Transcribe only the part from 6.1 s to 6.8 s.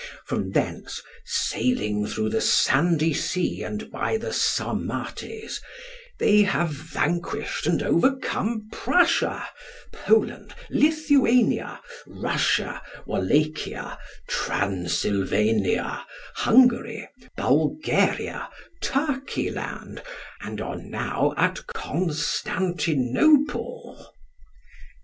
they have